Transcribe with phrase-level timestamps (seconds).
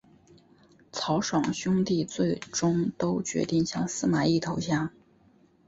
[0.91, 4.89] 曹爽兄弟最终都决定向司马懿投降。